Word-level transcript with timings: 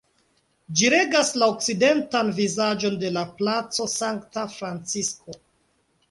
Ĝi 0.79 0.87
regas 0.91 1.27
la 1.41 1.49
okcidentan 1.51 2.31
vizaĝon 2.39 2.97
de 3.03 3.11
la 3.17 3.23
Placo 3.41 3.85
Sankta 3.91 4.47
Francisko. 4.55 5.37